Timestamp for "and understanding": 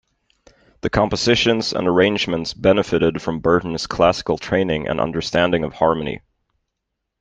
4.87-5.63